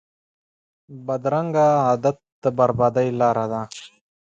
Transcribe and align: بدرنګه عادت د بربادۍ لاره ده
بدرنګه 1.05 1.67
عادت 1.87 2.17
د 2.41 2.43
بربادۍ 2.57 3.09
لاره 3.19 3.45
ده 3.51 3.61